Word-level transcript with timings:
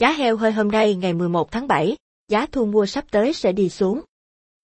Giá 0.00 0.12
heo 0.12 0.36
hơi 0.36 0.52
hôm 0.52 0.68
nay 0.68 0.94
ngày 0.94 1.12
11 1.14 1.50
tháng 1.50 1.68
7, 1.68 1.96
giá 2.28 2.46
thu 2.46 2.66
mua 2.66 2.86
sắp 2.86 3.04
tới 3.10 3.32
sẽ 3.32 3.52
đi 3.52 3.68
xuống. 3.68 4.00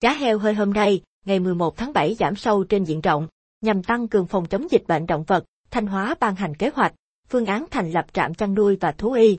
Giá 0.00 0.12
heo 0.12 0.38
hơi 0.38 0.54
hôm 0.54 0.72
nay, 0.72 1.00
ngày 1.24 1.40
11 1.40 1.76
tháng 1.76 1.92
7 1.92 2.14
giảm 2.14 2.36
sâu 2.36 2.64
trên 2.64 2.84
diện 2.84 3.00
rộng, 3.00 3.28
nhằm 3.60 3.82
tăng 3.82 4.08
cường 4.08 4.26
phòng 4.26 4.46
chống 4.46 4.66
dịch 4.70 4.82
bệnh 4.88 5.06
động 5.06 5.24
vật, 5.26 5.44
Thanh 5.70 5.86
Hóa 5.86 6.14
ban 6.20 6.34
hành 6.34 6.54
kế 6.54 6.70
hoạch, 6.74 6.94
phương 7.28 7.46
án 7.46 7.64
thành 7.70 7.90
lập 7.90 8.06
trạm 8.12 8.34
chăn 8.34 8.54
nuôi 8.54 8.76
và 8.76 8.92
thú 8.92 9.12
y. 9.12 9.36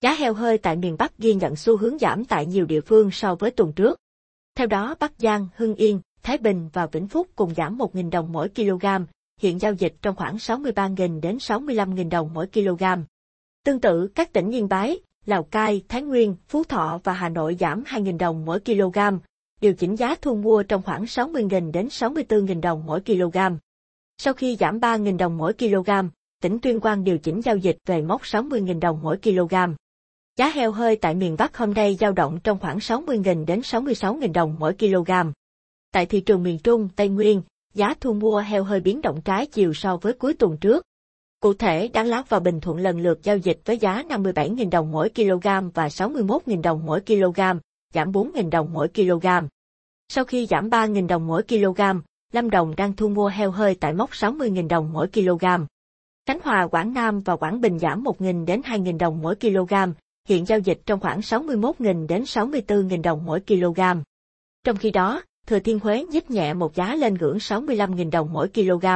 Giá 0.00 0.14
heo 0.14 0.34
hơi 0.34 0.58
tại 0.58 0.76
miền 0.76 0.96
Bắc 0.98 1.18
ghi 1.18 1.34
nhận 1.34 1.56
xu 1.56 1.76
hướng 1.76 1.98
giảm 1.98 2.24
tại 2.24 2.46
nhiều 2.46 2.66
địa 2.66 2.80
phương 2.80 3.10
so 3.10 3.34
với 3.34 3.50
tuần 3.50 3.72
trước. 3.72 3.98
Theo 4.56 4.66
đó 4.66 4.94
Bắc 5.00 5.12
Giang, 5.18 5.48
Hưng 5.56 5.74
Yên, 5.74 6.00
Thái 6.22 6.38
Bình 6.38 6.68
và 6.72 6.86
Vĩnh 6.86 7.08
Phúc 7.08 7.28
cùng 7.36 7.54
giảm 7.54 7.78
1.000 7.78 8.10
đồng 8.10 8.32
mỗi 8.32 8.48
kg, 8.48 8.86
hiện 9.40 9.58
giao 9.58 9.72
dịch 9.72 9.94
trong 10.02 10.16
khoảng 10.16 10.36
63.000 10.36 11.20
đến 11.20 11.36
65.000 11.36 12.10
đồng 12.10 12.30
mỗi 12.34 12.46
kg. 12.46 12.84
Tương 13.64 13.80
tự, 13.80 14.08
các 14.14 14.32
tỉnh 14.32 14.50
Yên 14.50 14.68
Bái, 14.68 15.00
Lào 15.26 15.42
Cai, 15.42 15.82
Thái 15.88 16.02
Nguyên, 16.02 16.36
Phú 16.48 16.64
Thọ 16.64 17.00
và 17.04 17.12
Hà 17.12 17.28
Nội 17.28 17.56
giảm 17.60 17.82
2.000 17.82 18.18
đồng 18.18 18.44
mỗi 18.44 18.60
kg, 18.60 18.98
điều 19.60 19.74
chỉnh 19.74 19.96
giá 19.98 20.14
thu 20.22 20.34
mua 20.34 20.62
trong 20.62 20.82
khoảng 20.82 21.04
60.000 21.04 21.72
đến 21.72 21.86
64.000 21.86 22.60
đồng 22.60 22.86
mỗi 22.86 23.00
kg. 23.00 23.38
Sau 24.18 24.34
khi 24.34 24.56
giảm 24.56 24.78
3.000 24.78 25.16
đồng 25.16 25.36
mỗi 25.36 25.52
kg, 25.52 25.90
tỉnh 26.42 26.58
Tuyên 26.58 26.80
Quang 26.80 27.04
điều 27.04 27.18
chỉnh 27.18 27.40
giao 27.44 27.56
dịch 27.56 27.76
về 27.86 28.02
mốc 28.02 28.22
60.000 28.22 28.80
đồng 28.80 29.00
mỗi 29.02 29.16
kg. 29.22 29.54
Giá 30.36 30.48
heo 30.48 30.72
hơi 30.72 30.96
tại 30.96 31.14
miền 31.14 31.36
Bắc 31.38 31.56
hôm 31.56 31.74
nay 31.74 31.96
dao 32.00 32.12
động 32.12 32.38
trong 32.44 32.58
khoảng 32.58 32.78
60.000 32.78 33.44
đến 33.44 33.60
66.000 33.60 34.32
đồng 34.32 34.56
mỗi 34.58 34.74
kg. 34.74 35.10
Tại 35.92 36.06
thị 36.06 36.20
trường 36.20 36.42
miền 36.42 36.58
Trung, 36.58 36.88
Tây 36.96 37.08
Nguyên, 37.08 37.42
giá 37.74 37.94
thu 38.00 38.12
mua 38.12 38.38
heo 38.38 38.64
hơi 38.64 38.80
biến 38.80 39.02
động 39.02 39.20
trái 39.24 39.46
chiều 39.46 39.74
so 39.74 39.96
với 39.96 40.12
cuối 40.12 40.34
tuần 40.34 40.56
trước. 40.56 40.84
Cụ 41.44 41.54
thể, 41.54 41.88
Đắk 41.88 42.06
Lắk 42.06 42.28
và 42.28 42.40
Bình 42.40 42.60
Thuận 42.60 42.78
lần 42.78 43.00
lượt 43.00 43.22
giao 43.22 43.36
dịch 43.36 43.60
với 43.64 43.78
giá 43.78 44.02
57.000 44.08 44.70
đồng 44.70 44.92
mỗi 44.92 45.08
kg 45.08 45.70
và 45.74 45.88
61.000 45.88 46.62
đồng 46.62 46.86
mỗi 46.86 47.00
kg, 47.00 47.40
giảm 47.94 48.12
4.000 48.12 48.50
đồng 48.50 48.72
mỗi 48.72 48.88
kg. 48.88 49.26
Sau 50.08 50.24
khi 50.24 50.46
giảm 50.46 50.70
3.000 50.70 51.06
đồng 51.06 51.26
mỗi 51.26 51.42
kg, 51.42 51.80
Lâm 52.32 52.50
Đồng 52.50 52.76
đang 52.76 52.96
thu 52.96 53.08
mua 53.08 53.28
heo 53.28 53.50
hơi 53.50 53.74
tại 53.80 53.94
mốc 53.94 54.10
60.000 54.10 54.68
đồng 54.68 54.92
mỗi 54.92 55.08
kg. 55.08 55.44
Khánh 56.26 56.38
Hòa, 56.42 56.66
Quảng 56.66 56.94
Nam 56.94 57.20
và 57.20 57.36
Quảng 57.36 57.60
Bình 57.60 57.78
giảm 57.78 58.04
1.000 58.04 58.44
đến 58.44 58.60
2.000 58.60 58.98
đồng 58.98 59.22
mỗi 59.22 59.34
kg, 59.36 59.74
hiện 60.28 60.46
giao 60.46 60.58
dịch 60.58 60.80
trong 60.86 61.00
khoảng 61.00 61.20
61.000 61.20 62.06
đến 62.06 62.22
64.000 62.22 63.02
đồng 63.02 63.24
mỗi 63.24 63.40
kg. 63.40 63.80
Trong 64.64 64.76
khi 64.76 64.90
đó, 64.90 65.22
Thừa 65.46 65.58
Thiên 65.58 65.78
Huế 65.78 66.04
nhích 66.04 66.30
nhẹ 66.30 66.54
một 66.54 66.74
giá 66.74 66.94
lên 66.94 67.14
ngưỡng 67.14 67.36
65.000 67.36 68.10
đồng 68.10 68.32
mỗi 68.32 68.48
kg. 68.48 68.86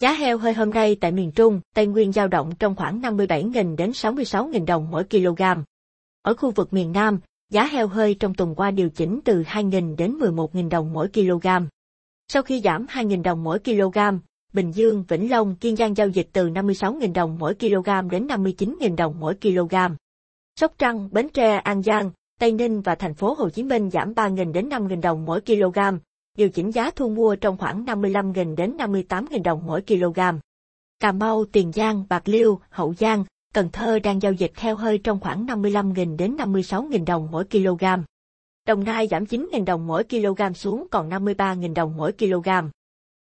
Giá 0.00 0.12
heo 0.12 0.38
hơi 0.38 0.54
hôm 0.54 0.70
nay 0.70 0.96
tại 1.00 1.12
miền 1.12 1.32
Trung, 1.32 1.60
Tây 1.74 1.86
Nguyên 1.86 2.12
dao 2.12 2.28
động 2.28 2.52
trong 2.58 2.76
khoảng 2.76 3.00
57.000 3.00 3.76
đến 3.76 3.90
66.000 3.90 4.64
đồng 4.64 4.90
mỗi 4.90 5.04
kg. 5.04 5.42
Ở 6.22 6.34
khu 6.34 6.50
vực 6.50 6.72
miền 6.72 6.92
Nam, 6.92 7.20
giá 7.50 7.66
heo 7.66 7.88
hơi 7.88 8.14
trong 8.14 8.34
tuần 8.34 8.54
qua 8.54 8.70
điều 8.70 8.88
chỉnh 8.88 9.20
từ 9.24 9.42
2.000 9.42 9.96
đến 9.96 10.18
11.000 10.18 10.68
đồng 10.68 10.92
mỗi 10.92 11.08
kg. 11.08 11.48
Sau 12.28 12.42
khi 12.42 12.60
giảm 12.60 12.86
2.000 12.86 13.22
đồng 13.22 13.44
mỗi 13.44 13.58
kg, 13.58 13.98
Bình 14.52 14.72
Dương, 14.72 15.04
Vĩnh 15.08 15.30
Long, 15.30 15.56
Kiên 15.56 15.76
Giang 15.76 15.96
giao 15.96 16.08
dịch 16.08 16.28
từ 16.32 16.48
56.000 16.48 17.12
đồng 17.12 17.38
mỗi 17.38 17.54
kg 17.54 18.10
đến 18.10 18.26
59.000 18.26 18.96
đồng 18.96 19.20
mỗi 19.20 19.34
kg. 19.34 19.74
Sóc 20.60 20.72
Trăng, 20.78 21.08
Bến 21.12 21.28
Tre, 21.28 21.56
An 21.56 21.82
Giang, 21.82 22.10
Tây 22.40 22.52
Ninh 22.52 22.80
và 22.80 22.94
thành 22.94 23.14
phố 23.14 23.34
Hồ 23.34 23.48
Chí 23.50 23.62
Minh 23.62 23.90
giảm 23.90 24.12
3.000 24.12 24.52
đến 24.52 24.68
5.000 24.68 25.00
đồng 25.00 25.24
mỗi 25.24 25.40
kg, 25.40 25.78
điều 26.36 26.50
chỉnh 26.50 26.70
giá 26.70 26.90
thu 26.90 27.08
mua 27.08 27.36
trong 27.36 27.56
khoảng 27.56 27.84
55.000 27.84 28.54
đến 28.54 28.76
58.000 28.76 29.42
đồng 29.42 29.66
mỗi 29.66 29.82
kg. 29.82 30.20
Cà 31.00 31.12
Mau, 31.12 31.44
Tiền 31.44 31.72
Giang, 31.72 32.04
Bạc 32.08 32.28
Liêu, 32.28 32.60
Hậu 32.70 32.94
Giang, 32.94 33.24
Cần 33.54 33.68
Thơ 33.72 33.98
đang 33.98 34.22
giao 34.22 34.32
dịch 34.32 34.52
heo 34.56 34.76
hơi 34.76 34.98
trong 34.98 35.20
khoảng 35.20 35.46
55.000 35.46 36.16
đến 36.16 36.36
56.000 36.36 37.04
đồng 37.04 37.28
mỗi 37.30 37.44
kg. 37.44 37.84
Đồng 38.66 38.84
Nai 38.84 39.08
giảm 39.08 39.24
9.000 39.24 39.64
đồng 39.64 39.86
mỗi 39.86 40.04
kg 40.04 40.54
xuống 40.54 40.86
còn 40.90 41.10
53.000 41.10 41.74
đồng 41.74 41.96
mỗi 41.96 42.12
kg. 42.12 42.48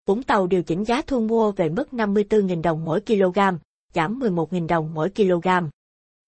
Vũng 0.07 0.23
Tàu 0.23 0.47
điều 0.47 0.63
chỉnh 0.63 0.83
giá 0.83 1.01
thu 1.01 1.19
mua 1.19 1.51
về 1.51 1.69
mức 1.69 1.87
54.000 1.91 2.61
đồng 2.61 2.85
mỗi 2.85 3.01
kg, 3.01 3.39
giảm 3.93 4.19
11.000 4.19 4.67
đồng 4.67 4.93
mỗi 4.93 5.09
kg. 5.09 5.47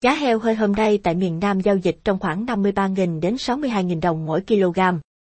Giá 0.02 0.14
heo 0.14 0.40
hơi 0.40 0.56
hôm 0.56 0.72
nay 0.72 1.00
tại 1.04 1.16
miền 1.16 1.40
Nam 1.40 1.60
giao 1.60 1.76
dịch 1.76 1.98
trong 2.04 2.20
khoảng 2.20 2.46
53.000 2.46 3.20
đến 3.20 3.36
62.000 3.36 4.02
đồng 4.02 4.26
mỗi 4.26 4.42
kg. 4.42 4.80